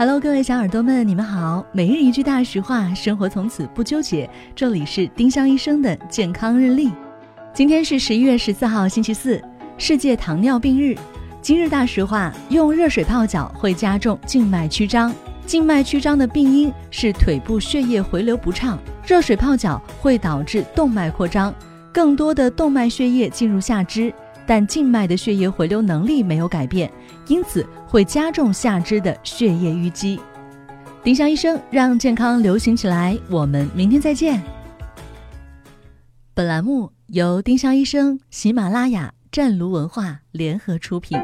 [0.00, 1.62] Hello，各位小耳朵们，你们好。
[1.72, 4.26] 每日一句大实话，生活从此不纠结。
[4.56, 6.90] 这里是丁香医生的健康日历。
[7.52, 9.38] 今天是十一月十四号，星期四，
[9.76, 10.96] 世界糖尿病日。
[11.42, 15.12] 今日大实话：用热水泡脚会加重静脉曲张。
[15.44, 21.54] 静脉曲张的病因是腿部血液回流不畅，热水泡脚会导致动脉扩张，
[21.92, 24.10] 更多的动脉血液进入下肢。
[24.46, 26.90] 但静脉的血液回流能力没有改变，
[27.28, 30.20] 因此会加重下肢的血液淤积。
[31.02, 34.42] 丁香医生让健康流行起来，我们明天再见。
[36.34, 41.18] 本栏目由丁香医生、喜马拉雅、湛卢文化联合出品。